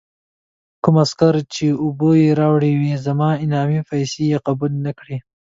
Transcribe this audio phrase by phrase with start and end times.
[0.83, 5.17] کوم عسکر چې اوبه یې راوړې وې، زما انعامي پیسې یې قبول نه کړې.